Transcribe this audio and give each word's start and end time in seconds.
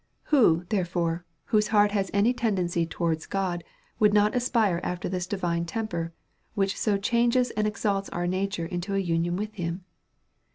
281 0.31 0.33
Who, 0.61 0.65
therefore, 0.75 1.25
whose 1.45 1.67
heart 1.67 1.91
has 1.91 2.09
any 2.11 2.33
tendency 2.33 2.87
to 2.87 2.97
wards 2.99 3.27
God, 3.27 3.63
would 3.99 4.15
not 4.15 4.35
aspire 4.35 4.81
after 4.83 5.07
this 5.07 5.27
divine 5.27 5.63
temper, 5.65 6.11
which 6.55 6.75
so 6.75 6.97
changes 6.97 7.51
and 7.51 7.67
exalts 7.67 8.09
our 8.09 8.25
nature 8.25 8.65
into 8.65 8.95
an 8.95 9.03
union 9.05 9.35
with 9.35 9.53
him 9.53 9.85